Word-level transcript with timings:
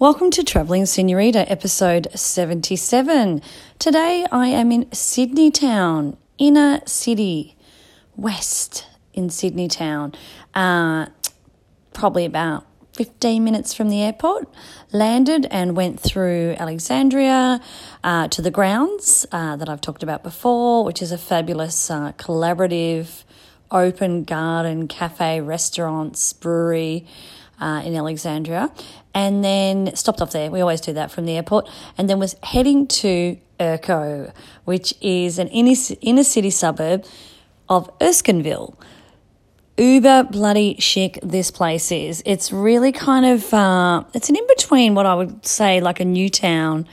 Welcome 0.00 0.30
to 0.30 0.42
Travelling 0.42 0.86
Senorita, 0.86 1.40
episode 1.52 2.08
77. 2.14 3.42
Today 3.78 4.24
I 4.32 4.46
am 4.46 4.72
in 4.72 4.90
Sydney 4.92 5.50
Town, 5.50 6.16
inner 6.38 6.80
city, 6.86 7.54
west 8.16 8.86
in 9.12 9.28
Sydney 9.28 9.68
Town. 9.68 10.14
Uh, 10.54 11.08
probably 11.92 12.24
about 12.24 12.64
15 12.94 13.44
minutes 13.44 13.74
from 13.74 13.90
the 13.90 14.00
airport. 14.00 14.48
Landed 14.90 15.46
and 15.50 15.76
went 15.76 16.00
through 16.00 16.56
Alexandria 16.58 17.60
uh, 18.02 18.28
to 18.28 18.40
the 18.40 18.50
grounds 18.50 19.26
uh, 19.32 19.56
that 19.56 19.68
I've 19.68 19.82
talked 19.82 20.02
about 20.02 20.22
before, 20.22 20.82
which 20.82 21.02
is 21.02 21.12
a 21.12 21.18
fabulous 21.18 21.90
uh, 21.90 22.12
collaborative 22.12 23.24
open 23.70 24.24
garden, 24.24 24.88
cafe, 24.88 25.42
restaurants, 25.42 26.32
brewery 26.32 27.06
uh, 27.60 27.82
in 27.84 27.94
Alexandria, 27.94 28.70
and 29.14 29.44
then 29.44 29.94
stopped 29.94 30.20
off 30.20 30.32
there. 30.32 30.50
We 30.50 30.60
always 30.60 30.80
do 30.80 30.92
that 30.94 31.10
from 31.10 31.26
the 31.26 31.36
airport, 31.36 31.68
and 31.98 32.08
then 32.08 32.18
was 32.18 32.36
heading 32.42 32.86
to 32.86 33.38
Erko, 33.58 34.32
which 34.64 34.94
is 35.00 35.38
an 35.38 35.48
inner, 35.48 35.74
inner 36.00 36.24
city 36.24 36.50
suburb 36.50 37.04
of 37.68 37.90
Erskineville. 38.00 38.74
Uber 39.78 40.24
bloody 40.24 40.76
chic 40.78 41.18
this 41.22 41.50
place 41.50 41.90
is. 41.90 42.22
It's 42.26 42.52
really 42.52 42.92
kind 42.92 43.24
of 43.24 43.54
uh, 43.54 44.04
it's 44.12 44.28
an 44.28 44.36
in 44.36 44.46
between 44.48 44.94
what 44.94 45.06
I 45.06 45.14
would 45.14 45.46
say 45.46 45.80
like 45.80 46.00
a 46.00 46.04
Newtown 46.04 46.86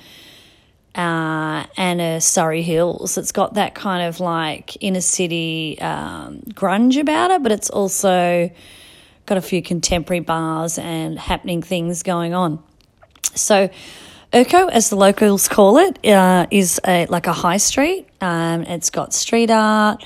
uh, 0.96 1.66
and 1.76 2.00
a 2.00 2.22
Surry 2.22 2.62
Hills. 2.62 3.18
It's 3.18 3.34
got 3.34 3.56
that 3.56 3.76
kind 3.76 4.08
of 4.08 4.22
like 4.22 4.82
inner 4.82 5.02
city 5.02 5.78
um, 5.82 6.40
grunge 6.52 6.98
about 6.98 7.32
it, 7.32 7.44
but 7.44 7.52
it's 7.52 7.70
also 7.70 8.50
got 9.28 9.38
a 9.38 9.42
few 9.42 9.62
contemporary 9.62 10.22
bars 10.22 10.80
and 10.80 11.20
happening 11.20 11.62
things 11.62 12.02
going 12.02 12.34
on. 12.34 12.64
So, 13.36 13.70
Erko, 14.34 14.72
as 14.72 14.90
the 14.90 14.96
locals 14.96 15.48
call 15.48 15.78
it, 15.78 16.04
uh, 16.08 16.48
is 16.50 16.82
a, 16.88 17.06
like 17.06 17.28
a 17.28 17.34
high 17.34 17.58
street. 17.58 18.08
Um, 18.20 18.64
it's 18.64 18.90
got 18.90 19.14
street 19.14 19.52
art. 19.52 20.04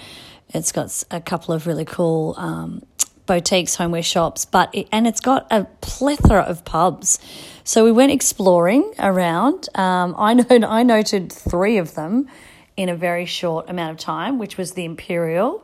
It's 0.49 0.72
got 0.73 1.03
a 1.09 1.22
couple 1.22 1.53
of 1.53 1.66
really 1.66 1.86
cool 1.86 2.36
um, 2.38 2.83
boutiques, 3.25 3.75
homeware 3.75 4.03
shops, 4.03 4.44
but 4.44 4.73
it, 4.73 4.88
and 4.92 5.08
it's 5.08 5.22
got 5.22 5.47
a 5.49 5.66
plethora 5.80 6.42
of 6.42 6.66
pubs. 6.66 7.19
So 7.64 7.86
we 7.86 7.92
went 7.92 8.11
exploring 8.11 8.94
around. 8.99 9.69
Um, 9.75 10.16
I 10.17 10.33
know 10.33 10.45
I 10.67 10.83
noted 10.83 11.31
three 11.31 11.77
of 11.77 11.95
them 11.95 12.27
in 12.75 12.89
a 12.89 12.95
very 12.95 13.25
short 13.25 13.69
amount 13.69 13.92
of 13.92 13.97
time, 13.97 14.39
which 14.39 14.58
was 14.58 14.73
the 14.73 14.86
Imperial, 14.86 15.64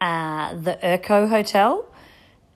uh, 0.00 0.54
the 0.54 0.78
Erko 0.82 1.28
Hotel, 1.28 1.87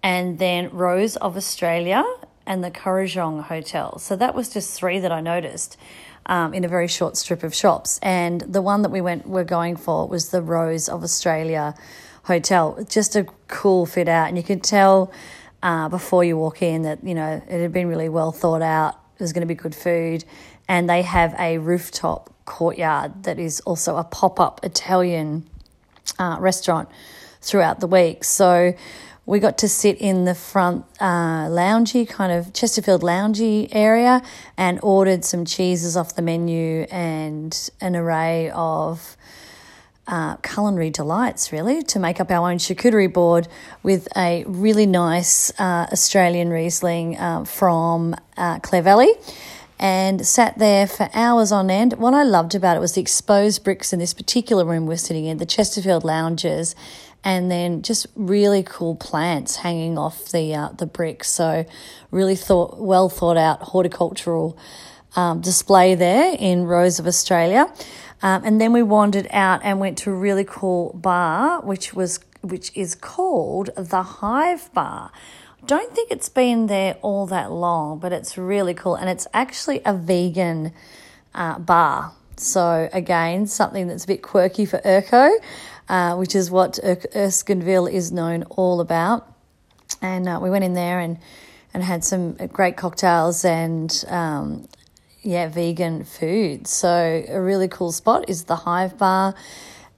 and 0.02 0.38
then 0.38 0.70
Rose 0.70 1.16
of 1.16 1.36
Australia 1.36 2.04
and 2.46 2.62
the 2.62 2.70
Kurrajong 2.70 3.44
Hotel. 3.44 3.98
So 3.98 4.16
that 4.16 4.34
was 4.34 4.48
just 4.48 4.76
three 4.76 4.98
that 4.98 5.12
I 5.12 5.20
noticed 5.20 5.76
um, 6.26 6.54
in 6.54 6.64
a 6.64 6.68
very 6.68 6.88
short 6.88 7.16
strip 7.16 7.42
of 7.42 7.54
shops. 7.54 7.98
And 8.02 8.40
the 8.40 8.62
one 8.62 8.82
that 8.82 8.90
we 8.90 9.00
went 9.00 9.26
were 9.26 9.44
going 9.44 9.76
for 9.76 10.08
was 10.08 10.30
the 10.30 10.42
Rose 10.42 10.88
of 10.88 11.02
Australia 11.02 11.74
Hotel. 12.24 12.84
Just 12.88 13.16
a 13.16 13.26
cool 13.48 13.86
fit 13.86 14.08
out, 14.08 14.28
and 14.28 14.36
you 14.36 14.42
could 14.42 14.62
tell 14.62 15.12
uh, 15.62 15.88
before 15.88 16.24
you 16.24 16.36
walk 16.36 16.62
in 16.62 16.82
that 16.82 17.02
you 17.04 17.14
know 17.14 17.42
it 17.48 17.60
had 17.60 17.72
been 17.72 17.88
really 17.88 18.08
well 18.08 18.32
thought 18.32 18.62
out. 18.62 18.98
There's 19.18 19.32
going 19.32 19.46
to 19.46 19.54
be 19.54 19.54
good 19.54 19.74
food, 19.74 20.24
and 20.68 20.88
they 20.88 21.02
have 21.02 21.34
a 21.38 21.58
rooftop 21.58 22.32
courtyard 22.44 23.24
that 23.24 23.38
is 23.38 23.60
also 23.60 23.96
a 23.96 24.04
pop 24.04 24.40
up 24.40 24.60
Italian 24.64 25.48
uh, 26.18 26.36
restaurant 26.40 26.88
throughout 27.40 27.80
the 27.80 27.86
week. 27.86 28.24
So 28.24 28.74
we 29.24 29.38
got 29.38 29.58
to 29.58 29.68
sit 29.68 29.98
in 29.98 30.24
the 30.24 30.34
front 30.34 30.84
uh, 31.00 31.46
loungy, 31.46 32.08
kind 32.08 32.32
of 32.32 32.52
Chesterfield 32.52 33.02
loungy 33.02 33.68
area, 33.72 34.22
and 34.56 34.80
ordered 34.82 35.24
some 35.24 35.44
cheeses 35.44 35.96
off 35.96 36.16
the 36.16 36.22
menu 36.22 36.86
and 36.90 37.70
an 37.80 37.94
array 37.94 38.50
of 38.50 39.16
uh, 40.08 40.36
culinary 40.36 40.90
delights, 40.90 41.52
really, 41.52 41.82
to 41.84 41.98
make 42.00 42.20
up 42.20 42.30
our 42.30 42.50
own 42.50 42.58
charcuterie 42.58 43.12
board 43.12 43.46
with 43.84 44.08
a 44.16 44.44
really 44.46 44.86
nice 44.86 45.52
uh, 45.60 45.86
Australian 45.92 46.50
Riesling 46.50 47.16
uh, 47.16 47.44
from 47.44 48.16
uh, 48.36 48.58
Clare 48.58 48.82
Valley 48.82 49.12
and 49.78 50.24
sat 50.24 50.58
there 50.58 50.86
for 50.86 51.08
hours 51.12 51.50
on 51.50 51.70
end. 51.70 51.94
What 51.94 52.14
I 52.14 52.22
loved 52.22 52.54
about 52.54 52.76
it 52.76 52.80
was 52.80 52.92
the 52.92 53.00
exposed 53.00 53.64
bricks 53.64 53.92
in 53.92 53.98
this 53.98 54.14
particular 54.14 54.64
room 54.64 54.86
we're 54.86 54.96
sitting 54.96 55.24
in, 55.24 55.38
the 55.38 55.46
Chesterfield 55.46 56.04
lounges, 56.04 56.76
and 57.24 57.50
then 57.50 57.82
just 57.82 58.06
really 58.16 58.62
cool 58.62 58.96
plants 58.96 59.56
hanging 59.56 59.96
off 59.96 60.30
the 60.30 60.54
uh, 60.54 60.68
the 60.70 60.86
bricks. 60.86 61.28
So 61.28 61.64
really 62.10 62.36
thought 62.36 62.78
well 62.78 63.08
thought 63.08 63.36
out 63.36 63.62
horticultural 63.62 64.56
um, 65.14 65.40
display 65.40 65.94
there 65.94 66.34
in 66.38 66.64
Rose 66.64 66.98
of 66.98 67.06
Australia. 67.06 67.72
Um, 68.22 68.44
and 68.44 68.60
then 68.60 68.72
we 68.72 68.82
wandered 68.82 69.26
out 69.30 69.60
and 69.64 69.80
went 69.80 69.98
to 69.98 70.10
a 70.10 70.14
really 70.14 70.44
cool 70.44 70.92
bar, 70.94 71.60
which 71.60 71.92
was 71.92 72.20
which 72.40 72.70
is 72.74 72.94
called 72.94 73.70
the 73.76 74.02
Hive 74.02 74.72
Bar. 74.74 75.10
Don't 75.64 75.94
think 75.94 76.10
it's 76.10 76.28
been 76.28 76.66
there 76.66 76.96
all 77.02 77.26
that 77.26 77.52
long, 77.52 78.00
but 78.00 78.12
it's 78.12 78.36
really 78.36 78.74
cool, 78.74 78.96
and 78.96 79.08
it's 79.08 79.28
actually 79.32 79.80
a 79.84 79.94
vegan 79.94 80.72
uh, 81.34 81.58
bar. 81.58 82.12
So 82.36 82.88
again, 82.92 83.46
something 83.46 83.88
that's 83.88 84.04
a 84.04 84.06
bit 84.06 84.22
quirky 84.22 84.64
for 84.64 84.78
Erko, 84.78 85.30
uh, 85.88 86.16
which 86.16 86.34
is 86.34 86.50
what 86.50 86.78
er- 86.82 86.96
Erskineville 87.14 87.90
is 87.90 88.12
known 88.12 88.44
all 88.44 88.80
about. 88.80 89.28
And 90.00 90.28
uh, 90.28 90.40
we 90.42 90.50
went 90.50 90.64
in 90.64 90.74
there 90.74 90.98
and 91.00 91.18
and 91.74 91.82
had 91.82 92.04
some 92.04 92.34
great 92.52 92.76
cocktails 92.76 93.44
and 93.44 94.04
um, 94.08 94.68
yeah, 95.22 95.48
vegan 95.48 96.04
food. 96.04 96.66
So 96.66 97.24
a 97.28 97.40
really 97.40 97.68
cool 97.68 97.92
spot 97.92 98.28
is 98.28 98.44
the 98.44 98.56
Hive 98.56 98.98
Bar, 98.98 99.34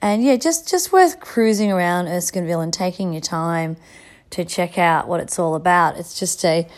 and 0.01 0.23
yeah, 0.23 0.37
just 0.37 0.69
just 0.69 0.93
worth 0.93 1.21
cruising 1.21 1.73
around 1.73 2.07
Erskineville 2.07 2.63
and 2.63 2.73
taking 2.73 3.13
your 3.13 3.23
time 3.23 3.77
to 4.31 4.45
check 4.45 4.79
out 4.79 5.09
what 5.09 5.21
it's 5.21 5.39
all 5.39 5.55
about. 5.55 5.97
It's 5.97 6.19
just 6.19 6.45
a 6.45 6.69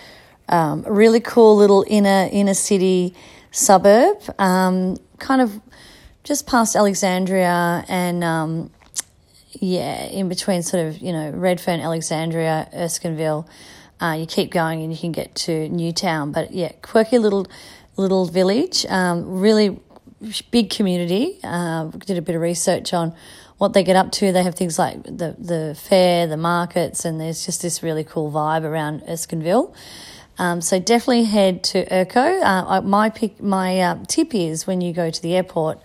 um, 0.48 0.82
really 0.86 1.20
cool 1.20 1.56
little 1.56 1.84
inner 1.88 2.28
inner 2.30 2.54
city 2.54 3.14
suburb, 3.50 4.18
um, 4.38 4.96
kind 5.18 5.40
of 5.40 5.60
just 6.24 6.46
past 6.46 6.76
Alexandria 6.76 7.84
and 7.88 8.24
um, 8.24 8.70
yeah, 9.60 10.04
in 10.06 10.28
between 10.28 10.62
sort 10.62 10.86
of 10.86 10.98
you 10.98 11.12
know 11.12 11.30
Redfern, 11.30 11.80
Alexandria, 11.80 12.68
Erskineville. 12.74 13.46
Uh, 14.00 14.16
you 14.18 14.26
keep 14.26 14.50
going 14.50 14.82
and 14.82 14.92
you 14.92 14.98
can 14.98 15.12
get 15.12 15.34
to 15.34 15.68
Newtown, 15.70 16.32
but 16.32 16.52
yeah, 16.52 16.72
quirky 16.82 17.18
little 17.18 17.46
little 17.96 18.26
village, 18.26 18.84
um, 18.86 19.40
really 19.40 19.80
big 20.50 20.70
community. 20.70 21.38
Uh, 21.42 21.84
did 21.84 22.18
a 22.18 22.22
bit 22.22 22.34
of 22.34 22.42
research 22.42 22.92
on 22.92 23.14
what 23.58 23.72
they 23.72 23.82
get 23.82 23.96
up 23.96 24.12
to. 24.12 24.32
They 24.32 24.42
have 24.42 24.54
things 24.54 24.78
like 24.78 25.02
the 25.04 25.34
the 25.38 25.76
fair, 25.78 26.26
the 26.26 26.36
markets, 26.36 27.04
and 27.04 27.20
there's 27.20 27.46
just 27.46 27.62
this 27.62 27.82
really 27.82 28.04
cool 28.04 28.30
vibe 28.30 28.64
around 28.64 29.02
Erskineville. 29.02 29.74
Um, 30.38 30.60
so 30.60 30.78
definitely 30.78 31.24
head 31.24 31.64
to 31.64 31.86
Erko. 31.86 32.42
Uh, 32.42 32.80
my 32.82 33.10
pick, 33.10 33.42
my 33.42 33.80
uh, 33.80 33.98
tip 34.06 34.34
is 34.34 34.66
when 34.66 34.80
you 34.80 34.92
go 34.92 35.10
to 35.10 35.22
the 35.22 35.34
airport, 35.34 35.80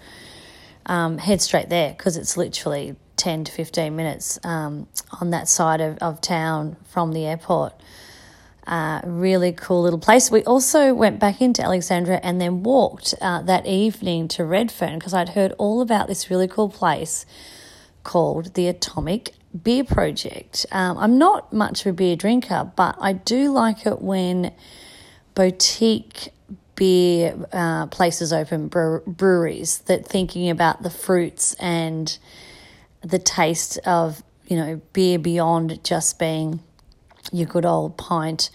um, 0.86 1.18
head 1.18 1.42
straight 1.42 1.70
there 1.70 1.92
because 1.92 2.18
it's 2.18 2.36
literally 2.36 2.96
ten 3.16 3.44
to 3.44 3.52
fifteen 3.52 3.96
minutes 3.96 4.40
um, 4.44 4.88
on 5.22 5.30
that 5.30 5.48
side 5.48 5.80
of, 5.80 5.98
of 6.00 6.22
town 6.22 6.76
from 6.86 7.14
the 7.14 7.26
airport. 7.26 7.74
Uh, 8.68 9.02
really 9.04 9.52
cool 9.52 9.82
little 9.82 10.00
place. 10.00 10.30
We 10.30 10.44
also 10.44 10.94
went 10.94 11.20
back 11.20 11.42
into 11.42 11.64
Alexandria 11.64 12.20
and 12.22 12.40
then 12.40 12.62
walked 12.62 13.16
uh, 13.20 13.42
that 13.42 13.66
evening 13.66 14.28
to 14.30 14.46
Redfern 14.46 15.00
because 15.00 15.14
I'd 15.14 15.30
heard 15.30 15.54
all 15.58 15.82
about 15.82 16.08
this 16.08 16.30
really 16.30 16.48
cool 16.48 16.70
place 16.70 17.26
called 18.04 18.54
the 18.54 18.68
Atomic 18.68 19.34
Beer 19.64 19.84
Project. 19.84 20.66
Um, 20.72 20.98
I'm 20.98 21.18
not 21.18 21.52
much 21.52 21.82
of 21.82 21.88
a 21.88 21.94
beer 21.94 22.16
drinker, 22.16 22.72
but 22.76 22.96
I 23.00 23.14
do 23.14 23.52
like 23.52 23.86
it 23.86 24.02
when 24.02 24.54
boutique 25.36 26.30
beer 26.76 27.36
uh, 27.52 27.88
places 27.88 28.34
open, 28.34 28.68
breweries 28.68 29.80
that 29.80 30.06
thinking 30.06 30.50
about 30.50 30.84
the 30.84 30.90
fruits 30.90 31.54
and 31.56 32.18
the 33.02 33.20
taste 33.20 33.78
of 33.86 34.24
you 34.48 34.56
know 34.56 34.82
beer 34.94 35.18
beyond 35.20 35.84
just 35.84 36.20
being 36.20 36.60
your 37.32 37.48
good 37.48 37.66
old 37.66 37.98
pint 37.98 38.50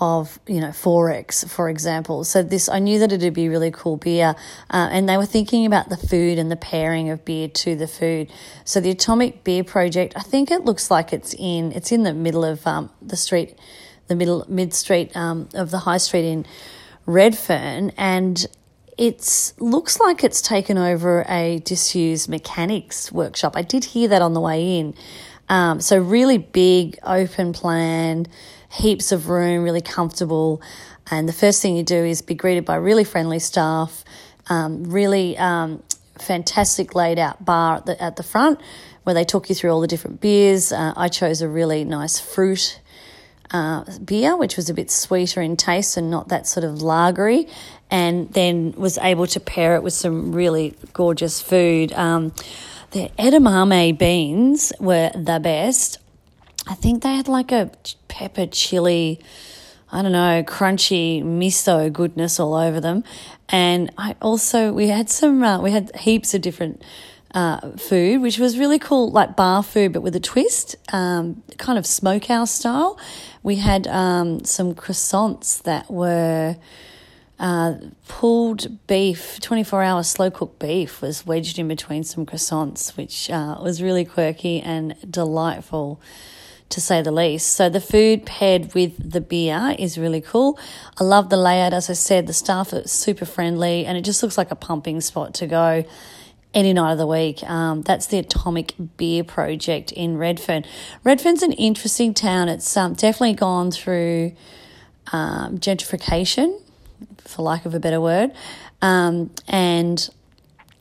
of 0.00 0.38
you 0.46 0.60
know 0.60 0.68
XXXX 0.68 1.48
for 1.48 1.68
example. 1.68 2.24
So 2.24 2.42
this 2.42 2.68
i 2.68 2.78
knew 2.78 2.98
that 2.98 3.12
it'd 3.12 3.34
be 3.34 3.48
really 3.48 3.70
cool 3.70 3.96
beer 3.96 4.34
uh, 4.70 4.88
and 4.90 5.08
they 5.08 5.16
were 5.16 5.26
thinking 5.26 5.66
about 5.66 5.88
the 5.88 5.96
food 5.96 6.38
and 6.38 6.50
the 6.50 6.56
pairing 6.56 7.10
of 7.10 7.24
beer 7.24 7.48
to 7.48 7.76
the 7.76 7.86
food. 7.86 8.30
So 8.64 8.80
the 8.80 8.90
atomic 8.90 9.44
beer 9.44 9.64
project 9.64 10.14
i 10.16 10.22
think 10.22 10.50
it 10.50 10.64
looks 10.64 10.90
like 10.90 11.12
it's 11.12 11.34
in 11.38 11.72
it's 11.72 11.92
in 11.92 12.02
the 12.02 12.14
middle 12.14 12.44
of 12.44 12.66
um, 12.66 12.90
the 13.00 13.16
street 13.16 13.58
the 14.08 14.14
middle 14.14 14.44
mid 14.48 14.74
street 14.74 15.16
um, 15.16 15.48
of 15.54 15.70
the 15.70 15.78
high 15.78 15.98
street 15.98 16.24
in 16.24 16.46
redfern 17.06 17.90
and 17.96 18.46
it 18.96 19.52
looks 19.58 19.98
like 20.00 20.22
it's 20.22 20.40
taken 20.40 20.78
over 20.78 21.24
a 21.28 21.60
disused 21.64 22.28
mechanics 22.28 23.10
workshop. 23.10 23.56
I 23.56 23.62
did 23.62 23.84
hear 23.84 24.08
that 24.08 24.22
on 24.22 24.34
the 24.34 24.40
way 24.40 24.78
in. 24.78 24.94
Um, 25.48 25.80
so 25.80 25.98
really 25.98 26.38
big, 26.38 26.98
open 27.02 27.52
plan, 27.52 28.26
heaps 28.74 29.12
of 29.12 29.28
room, 29.28 29.62
really 29.62 29.80
comfortable. 29.80 30.60
And 31.10 31.28
the 31.28 31.32
first 31.32 31.62
thing 31.62 31.76
you 31.76 31.82
do 31.82 32.04
is 32.04 32.22
be 32.22 32.34
greeted 32.34 32.64
by 32.64 32.76
really 32.76 33.04
friendly 33.04 33.38
staff, 33.38 34.04
um, 34.48 34.84
really 34.84 35.36
um, 35.38 35.82
fantastic 36.18 36.94
laid 36.94 37.18
out 37.18 37.44
bar 37.44 37.76
at 37.76 37.86
the, 37.86 38.02
at 38.02 38.16
the 38.16 38.22
front 38.22 38.60
where 39.04 39.14
they 39.14 39.24
talk 39.24 39.48
you 39.48 39.54
through 39.54 39.70
all 39.70 39.80
the 39.80 39.86
different 39.86 40.20
beers. 40.20 40.72
Uh, 40.72 40.92
I 40.96 41.08
chose 41.08 41.42
a 41.42 41.48
really 41.48 41.84
nice 41.84 42.18
fruit 42.18 42.80
uh, 43.50 43.84
beer, 44.04 44.36
which 44.36 44.56
was 44.56 44.68
a 44.68 44.74
bit 44.74 44.90
sweeter 44.90 45.40
in 45.40 45.56
taste 45.56 45.96
and 45.96 46.10
not 46.10 46.28
that 46.28 46.46
sort 46.46 46.64
of 46.64 46.82
lagery, 46.82 47.48
and 47.90 48.32
then 48.32 48.72
was 48.72 48.98
able 48.98 49.26
to 49.28 49.40
pair 49.40 49.76
it 49.76 49.82
with 49.82 49.92
some 49.92 50.32
really 50.32 50.74
gorgeous 50.92 51.40
food. 51.40 51.92
Um, 51.92 52.32
the 52.90 53.10
edamame 53.18 53.96
beans 53.96 54.72
were 54.80 55.10
the 55.14 55.38
best. 55.38 55.98
I 56.66 56.74
think 56.74 57.02
they 57.02 57.14
had 57.14 57.28
like 57.28 57.52
a 57.52 57.70
pepper 58.08 58.46
chili, 58.46 59.20
I 59.92 60.02
don't 60.02 60.12
know, 60.12 60.42
crunchy 60.46 61.22
miso 61.22 61.92
goodness 61.92 62.40
all 62.40 62.54
over 62.54 62.80
them. 62.80 63.04
And 63.48 63.92
I 63.98 64.16
also, 64.22 64.72
we 64.72 64.88
had 64.88 65.10
some, 65.10 65.42
uh, 65.42 65.60
we 65.60 65.72
had 65.72 65.94
heaps 65.96 66.32
of 66.32 66.40
different 66.40 66.82
uh, 67.34 67.72
food, 67.72 68.22
which 68.22 68.38
was 68.38 68.58
really 68.58 68.78
cool, 68.78 69.10
like 69.10 69.36
bar 69.36 69.62
food, 69.62 69.92
but 69.92 70.02
with 70.02 70.16
a 70.16 70.20
twist, 70.20 70.76
um, 70.92 71.42
kind 71.58 71.78
of 71.78 71.86
smokehouse 71.86 72.52
style. 72.52 72.98
We 73.42 73.56
had 73.56 73.86
um, 73.88 74.44
some 74.44 74.74
croissants 74.74 75.62
that 75.64 75.90
were 75.90 76.56
uh, 77.38 77.74
pulled 78.08 78.86
beef, 78.86 79.38
24 79.40 79.82
hour 79.82 80.02
slow 80.02 80.30
cooked 80.30 80.60
beef 80.60 81.02
was 81.02 81.26
wedged 81.26 81.58
in 81.58 81.68
between 81.68 82.04
some 82.04 82.24
croissants, 82.24 82.96
which 82.96 83.28
uh, 83.28 83.58
was 83.60 83.82
really 83.82 84.04
quirky 84.06 84.60
and 84.60 84.94
delightful 85.10 86.00
to 86.74 86.80
say 86.80 87.02
the 87.02 87.12
least. 87.12 87.52
So 87.52 87.68
the 87.68 87.80
food 87.80 88.26
paired 88.26 88.74
with 88.74 89.12
the 89.12 89.20
beer 89.20 89.74
is 89.78 89.96
really 89.96 90.20
cool. 90.20 90.58
I 91.00 91.04
love 91.04 91.30
the 91.30 91.36
layout. 91.36 91.72
As 91.72 91.88
I 91.88 91.92
said, 91.92 92.26
the 92.26 92.32
staff 92.32 92.72
are 92.72 92.86
super 92.86 93.24
friendly 93.24 93.86
and 93.86 93.96
it 93.96 94.02
just 94.02 94.22
looks 94.22 94.36
like 94.36 94.50
a 94.50 94.56
pumping 94.56 95.00
spot 95.00 95.34
to 95.34 95.46
go 95.46 95.84
any 96.52 96.72
night 96.72 96.92
of 96.92 96.98
the 96.98 97.06
week. 97.06 97.42
Um, 97.44 97.82
that's 97.82 98.06
the 98.06 98.18
Atomic 98.18 98.74
Beer 98.96 99.22
Project 99.22 99.92
in 99.92 100.18
Redfern. 100.18 100.64
Redfern's 101.04 101.42
an 101.42 101.52
interesting 101.52 102.12
town. 102.12 102.48
It's 102.48 102.76
um, 102.76 102.94
definitely 102.94 103.34
gone 103.34 103.70
through 103.70 104.32
um, 105.12 105.58
gentrification, 105.58 106.60
for 107.18 107.42
lack 107.42 107.66
of 107.66 107.74
a 107.74 107.80
better 107.80 108.00
word, 108.00 108.32
um, 108.82 109.30
and 109.48 110.08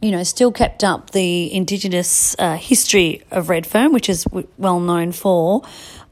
you 0.04 0.12
know, 0.12 0.24
still 0.24 0.52
kept 0.52 0.84
up 0.84 1.12
the 1.12 1.52
Indigenous 1.54 2.36
uh, 2.38 2.58
history 2.58 3.22
of 3.32 3.48
Redfern, 3.48 3.94
which 3.94 4.10
is 4.10 4.26
w- 4.26 4.48
well 4.58 4.82
known 4.82 5.14
for. 5.14 5.64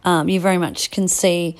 Um, 0.05 0.29
you 0.29 0.39
very 0.39 0.57
much 0.57 0.91
can 0.91 1.09
see 1.09 1.57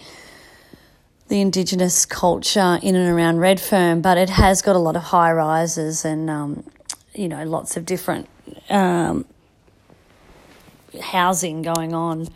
the 1.28 1.42
Indigenous 1.42 2.06
culture 2.06 2.80
in 2.82 2.96
and 2.96 3.10
around 3.10 3.40
Redfern, 3.40 4.02
but 4.02 4.18
it 4.18 4.30
has 4.30 4.62
got 4.62 4.78
a 4.78 4.80
lot 4.80 4.96
of 4.96 5.04
high 5.04 5.34
rises 5.34 6.06
and 6.06 6.30
um, 6.30 6.64
you 7.14 7.28
know, 7.28 7.44
lots 7.44 7.76
of 7.76 7.86
different 7.86 8.30
um, 8.70 9.26
housing 11.02 11.62
going 11.62 11.94
on 11.94 12.30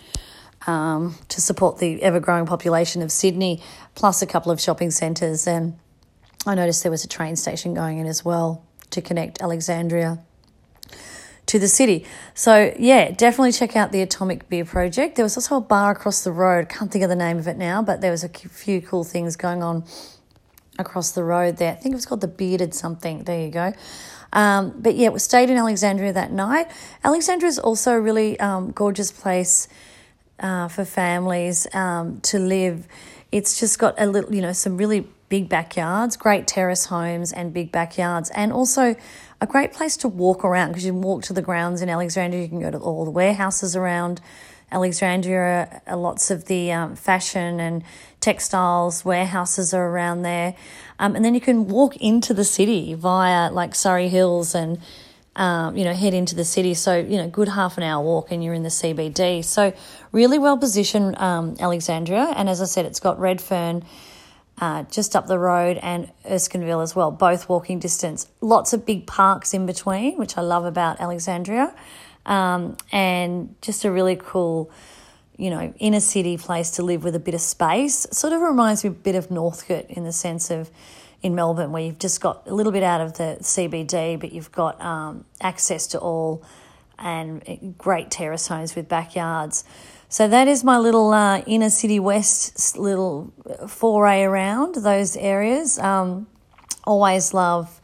um, 0.68 1.15
to 1.30 1.39
support 1.39 1.77
the 1.77 2.03
ever 2.03 2.19
growing 2.19 2.45
population 2.45 3.01
of 3.01 3.13
Sydney, 3.13 3.63
plus 3.95 4.21
a 4.21 4.27
couple 4.27 4.51
of 4.51 4.59
shopping 4.59 4.92
centres. 4.92 5.47
And 5.47 5.80
I 6.45 6.53
noticed 6.53 6.83
there 6.83 6.92
was 6.92 7.06
a 7.06 7.07
train 7.07 7.38
station 7.38 7.74
going 7.74 8.00
in 8.00 8.07
as 8.07 8.25
well 8.25 8.64
to 8.91 9.01
connect 9.01 9.41
Alexandria 9.41 10.19
to 11.45 11.59
the 11.59 11.67
city. 11.67 12.05
So, 12.33 12.73
yeah, 12.79 13.11
definitely 13.11 13.51
check 13.51 13.75
out 13.75 13.91
the 13.91 14.01
Atomic 14.01 14.49
Beer 14.49 14.65
Project. 14.65 15.15
There 15.15 15.25
was 15.25 15.37
also 15.37 15.57
a 15.57 15.61
bar 15.61 15.91
across 15.91 16.23
the 16.23 16.31
road. 16.31 16.69
Can't 16.69 16.91
think 16.91 17.03
of 17.03 17.09
the 17.09 17.15
name 17.15 17.37
of 17.37 17.47
it 17.47 17.57
now, 17.57 17.81
but 17.81 18.01
there 18.01 18.11
was 18.11 18.23
a 18.23 18.29
few 18.29 18.81
cool 18.81 19.03
things 19.03 19.35
going 19.35 19.61
on 19.61 19.83
across 20.79 21.11
the 21.11 21.23
road 21.23 21.57
there. 21.57 21.71
I 21.71 21.75
think 21.75 21.93
it 21.93 21.95
was 21.95 22.05
called 22.05 22.21
the 22.21 22.27
Bearded 22.27 22.73
something. 22.73 23.23
There 23.23 23.39
you 23.39 23.51
go. 23.51 23.73
Um, 24.33 24.73
but 24.77 24.95
yeah, 24.95 25.09
we 25.09 25.19
stayed 25.19 25.49
in 25.49 25.57
Alexandria 25.57 26.11
that 26.13 26.31
night. 26.31 26.67
Alexandria 27.03 27.47
is 27.47 27.59
also 27.59 27.93
a 27.93 28.01
really 28.01 28.39
um, 28.39 28.71
gorgeous 28.71 29.11
place 29.11 29.67
uh, 30.39 30.67
for 30.67 30.83
families 30.83 31.67
um, 31.73 32.19
to 32.21 32.39
live. 32.39 32.87
It's 33.31 33.59
just 33.59 33.79
got 33.79 33.95
a 33.97 34.05
little, 34.05 34.33
you 34.33 34.41
know, 34.41 34.51
some 34.51 34.77
really 34.77 35.07
big 35.30 35.50
backyards, 35.50 36.18
great 36.18 36.48
terrace 36.48 36.86
homes 36.86 37.31
and 37.31 37.54
big 37.54 37.72
backyards, 37.72 38.30
and 38.31 38.54
also 38.54 38.95
a 39.42 39.48
great 39.48 39.74
place 39.74 39.98
to 39.98 40.07
walk 40.07 40.45
around 40.45 40.69
because 40.69 40.86
you 40.86 40.92
can 40.92 41.01
walk 41.01 41.24
to 41.24 41.33
the 41.33 41.42
grounds 41.42 41.81
in 41.81 41.89
Alexandria. 41.89 42.44
You 42.44 42.50
can 42.50 42.62
go 42.62 42.72
to 42.72 42.77
all 42.77 43.06
the 43.06 43.12
warehouses 43.12 43.75
around 43.75 44.22
Alexandria. 44.72 45.81
Uh, 45.88 45.98
lots 45.98 46.31
of 46.31 46.45
the 46.45 46.72
um, 46.72 46.95
fashion 46.95 47.60
and 47.60 47.83
textiles 48.19 49.06
warehouses 49.06 49.74
are 49.74 49.88
around 49.88 50.24
there. 50.24 50.56
Um, 51.00 51.16
and 51.16 51.24
then 51.24 51.33
you 51.36 51.42
can 51.42 51.68
walk 51.68 51.95
into 51.98 52.33
the 52.33 52.44
city 52.44 52.94
via 52.94 53.51
like 53.51 53.75
Surry 53.75 54.10
Hills 54.10 54.56
and, 54.56 54.80
um, 55.36 55.75
you 55.78 55.83
know, 55.83 55.94
head 55.94 56.13
into 56.13 56.36
the 56.36 56.45
city. 56.45 56.74
So, 56.74 56.98
you 56.98 57.18
know, 57.18 57.28
good 57.28 57.50
half 57.50 57.78
an 57.78 57.83
hour 57.83 58.04
walk 58.04 58.31
and 58.31 58.44
you're 58.44 58.54
in 58.54 58.63
the 58.63 58.69
CBD. 58.69 59.44
So, 59.44 59.74
really 60.12 60.39
well 60.39 60.57
positioned, 60.57 61.18
um, 61.19 61.56
Alexandria. 61.60 62.33
And 62.36 62.50
as 62.50 62.62
I 62.62 62.66
said, 62.66 62.86
it's 62.86 63.00
got 63.00 63.19
Redfern. 63.19 63.83
Uh, 64.57 64.84
just 64.84 65.18
up 65.18 65.28
the 65.28 65.38
road 65.38 65.78
and 65.81 66.10
Erskineville 66.24 66.81
as 66.81 66.96
well, 66.96 67.12
both 67.12 67.50
walking 67.50 67.78
distance. 67.78 68.28
Lots 68.40 68.72
of 68.72 68.86
big 68.86 69.06
parks 69.06 69.54
in 69.54 69.66
between, 69.66 70.18
which 70.18 70.38
I 70.38 70.42
love 70.42 70.63
about 70.63 71.02
Alexandria, 71.02 71.75
um, 72.25 72.78
and 72.90 73.54
just 73.62 73.84
a 73.84 73.92
really 73.92 74.16
cool 74.16 74.72
you 75.38 75.50
know, 75.50 75.74
inner 75.80 76.00
city 76.00 76.38
place 76.38 76.72
to 76.72 76.84
live 76.84 77.04
with 77.04 77.16
a 77.16 77.19
bit 77.19 77.34
of 77.34 77.42
space. 77.42 78.07
Sort 78.12 78.34
of 78.34 78.42
reminds 78.42 78.84
me 78.84 78.90
a 78.90 78.94
bit 78.94 79.16
of 79.16 79.30
Northcote 79.30 79.90
in 79.90 80.04
the 80.04 80.13
sense 80.13 80.50
of 80.50 80.69
in 81.22 81.36
Melbourne, 81.36 81.72
where 81.72 81.84
you've 81.84 82.00
just 82.00 82.22
got 82.22 82.48
a 82.48 82.54
little 82.54 82.72
bit 82.72 82.84
out 82.84 83.02
of 83.02 83.18
the 83.18 83.38
CBD, 83.42 84.19
but 84.19 84.31
you've 84.31 84.52
got 84.52 84.80
um, 84.81 85.25
access 85.42 85.88
to 85.88 86.00
all 86.00 86.44
and 86.98 87.75
great 87.78 88.12
terrace 88.12 88.48
homes 88.48 88.75
with 88.75 88.88
backyards. 88.88 89.63
So 90.15 90.29
that 90.29 90.47
is 90.47 90.63
my 90.63 90.77
little 90.77 91.12
uh, 91.12 91.39
inner 91.39 91.69
city 91.69 92.00
west 92.00 92.77
little 92.77 93.33
foray 93.67 94.23
around 94.23 94.75
those 94.75 95.17
areas. 95.17 95.77
Um, 95.77 96.27
always 96.85 97.33
love, 97.33 97.81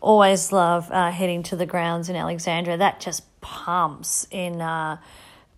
always 0.00 0.52
love 0.52 0.90
uh, 0.90 1.10
heading 1.10 1.42
to 1.42 1.54
the 1.54 1.66
grounds 1.66 2.08
in 2.08 2.16
Alexandria. 2.16 2.78
That 2.78 3.00
just 3.00 3.24
pumps 3.42 4.26
in. 4.30 4.62
Uh, 4.62 4.96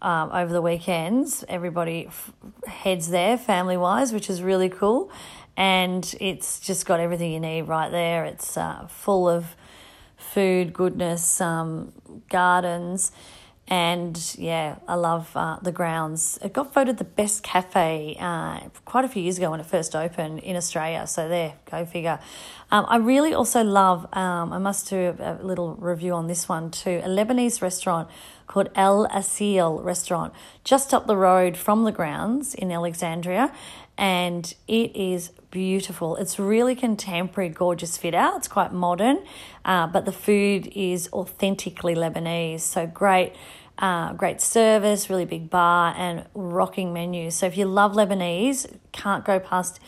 um, 0.03 0.31
over 0.33 0.53
the 0.53 0.63
weekends. 0.63 1.45
Everybody 1.49 2.07
f- 2.07 2.33
heads 2.67 3.11
there 3.11 3.37
family 3.37 3.77
wise, 3.77 4.13
which 4.13 4.29
is 4.29 4.43
really 4.43 4.69
cool. 4.69 5.13
And 5.57 6.15
it's 6.21 6.59
just 6.59 6.87
got 6.87 6.99
everything 6.99 7.33
you 7.33 7.41
need 7.41 7.63
right 7.63 7.91
there. 7.91 8.25
It's 8.25 8.57
uh, 8.57 8.87
full 8.89 9.29
of 9.29 9.57
food, 10.17 10.73
goodness, 10.73 11.41
um, 11.41 11.93
gardens. 12.29 13.13
And 13.71 14.19
yeah, 14.39 14.77
I 14.89 14.95
love 14.95 15.31
uh, 15.37 15.59
the 15.61 15.73
grounds. 15.73 16.39
It 16.43 16.55
got 16.55 16.73
voted 16.73 16.97
the 16.97 17.05
best 17.05 17.43
cafe 17.43 18.17
uh, 18.19 18.61
quite 18.87 19.05
a 19.05 19.09
few 19.09 19.23
years 19.23 19.37
ago 19.37 19.51
when 19.51 19.61
it 19.61 19.67
first 19.67 19.95
opened 19.95 20.39
in 20.39 20.57
Australia. 20.57 21.07
So 21.07 21.29
there, 21.29 21.53
go 21.71 21.85
figure. 21.85 22.19
Um, 22.71 22.87
I 22.89 22.97
really 22.97 23.35
also 23.35 23.63
love, 23.63 24.07
um, 24.15 24.55
I 24.55 24.59
must 24.59 24.89
do 24.89 25.15
a, 25.19 25.39
little 25.43 25.75
review 25.75 26.15
on 26.15 26.29
this 26.29 26.49
one 26.49 26.71
too, 26.71 27.03
a 27.05 27.09
Lebanese 27.09 27.61
restaurant 27.61 28.09
called 28.47 28.71
Al 28.75 29.07
Aseel 29.09 29.85
restaurant 29.85 30.33
just 30.65 30.95
up 30.95 31.07
the 31.07 31.17
road 31.17 31.59
from 31.59 31.85
the 31.85 31.93
grounds 31.93 32.55
in 32.55 32.73
Alexandria. 32.73 33.53
And 33.99 34.55
it 34.67 34.97
is 34.97 35.33
beautiful. 35.51 36.17
It's 36.17 36.39
really 36.39 36.75
contemporary, 36.75 37.51
gorgeous 37.51 37.99
fit 37.99 38.15
out. 38.15 38.37
It's 38.37 38.49
quite 38.49 38.73
modern, 38.73 39.25
uh, 39.65 39.89
but 39.89 40.05
the 40.05 40.13
food 40.13 40.69
is 40.75 41.09
authentically 41.13 41.95
Lebanese. 41.95 42.61
So 42.61 42.87
great. 42.87 43.35
Uh, 43.81 44.13
great 44.15 44.41
service, 44.41 45.09
really 45.09 45.25
big 45.25 45.49
bar, 45.51 45.95
and 45.97 46.27
rocking 46.35 46.93
menus. 46.93 47.37
So 47.37 47.47
if 47.47 47.57
you 47.57 47.65
love 47.65 47.93
Lebanese, 47.93 48.77
can't 48.91 49.25
go 49.25 49.39
past 49.39 49.79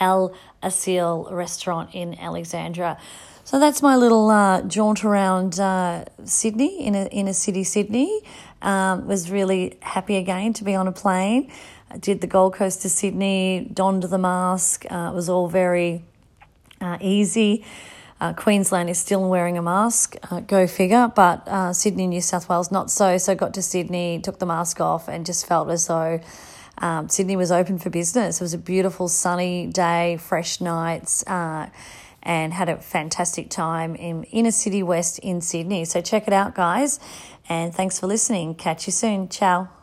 Al 0.00 0.34
Aseel 0.62 1.30
restaurant 1.30 1.90
in 1.94 2.18
Alexandria. 2.18 2.96
So 3.44 3.58
that's 3.58 3.82
my 3.82 3.96
little 3.96 4.30
uh, 4.30 4.62
jaunt 4.62 5.04
around 5.04 5.60
uh, 5.60 6.06
Sydney, 6.24 6.86
in 6.86 6.94
a, 6.94 7.04
in 7.08 7.28
a 7.28 7.34
city 7.34 7.64
Sydney. 7.64 8.22
Um, 8.62 9.06
was 9.06 9.30
really 9.30 9.76
happy 9.82 10.16
again 10.16 10.54
to 10.54 10.64
be 10.64 10.74
on 10.74 10.88
a 10.88 10.92
plane. 10.92 11.52
Did 12.00 12.20
the 12.20 12.26
Gold 12.26 12.54
Coast 12.54 12.82
to 12.82 12.88
Sydney, 12.88 13.70
donned 13.72 14.04
the 14.04 14.18
mask. 14.18 14.84
Uh, 14.90 15.10
it 15.12 15.14
was 15.14 15.28
all 15.28 15.48
very 15.48 16.04
uh, 16.80 16.98
easy. 17.00 17.64
Uh, 18.20 18.32
Queensland 18.32 18.90
is 18.90 18.98
still 18.98 19.28
wearing 19.28 19.58
a 19.58 19.62
mask, 19.62 20.16
uh, 20.30 20.40
go 20.40 20.66
figure, 20.66 21.12
but 21.14 21.72
Sydney, 21.74 22.06
New 22.06 22.20
South 22.20 22.48
Wales, 22.48 22.70
not 22.70 22.90
so. 22.90 23.18
So 23.18 23.34
got 23.34 23.54
to 23.54 23.62
Sydney, 23.62 24.20
took 24.20 24.38
the 24.38 24.46
mask 24.46 24.80
off, 24.80 25.08
and 25.08 25.26
just 25.26 25.46
felt 25.46 25.68
as 25.68 25.86
though 25.88 26.20
um, 26.78 27.08
Sydney 27.08 27.36
was 27.36 27.52
open 27.52 27.78
for 27.78 27.90
business. 27.90 28.40
It 28.40 28.44
was 28.44 28.54
a 28.54 28.58
beautiful 28.58 29.08
sunny 29.08 29.66
day, 29.66 30.16
fresh 30.16 30.60
nights 30.60 31.24
and 32.24 32.52
had 32.52 32.68
a 32.68 32.76
fantastic 32.78 33.50
time 33.50 33.94
in 33.94 34.24
Inner 34.24 34.50
City 34.50 34.82
West 34.82 35.18
in 35.18 35.40
Sydney. 35.40 35.84
So 35.84 36.00
check 36.00 36.26
it 36.26 36.32
out, 36.32 36.54
guys. 36.54 36.98
And 37.48 37.74
thanks 37.74 38.00
for 38.00 38.06
listening. 38.06 38.54
Catch 38.54 38.86
you 38.86 38.92
soon. 38.92 39.28
Ciao. 39.28 39.73